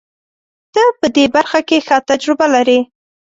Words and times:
ته 0.73 0.83
په 0.99 1.07
دې 1.15 1.25
برخه 1.35 1.59
کې 1.67 1.77
ښه 1.85 1.97
تجربه 2.09 2.45
لرې. 2.55 2.79